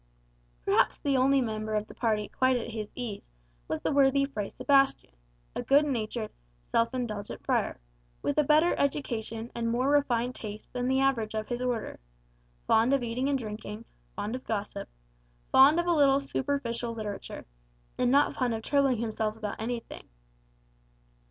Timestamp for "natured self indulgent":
5.85-7.45